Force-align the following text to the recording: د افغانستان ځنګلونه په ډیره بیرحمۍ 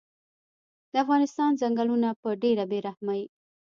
د 0.91 0.93
افغانستان 1.03 1.49
ځنګلونه 1.61 2.09
په 2.21 2.29
ډیره 2.43 2.63
بیرحمۍ 2.71 3.21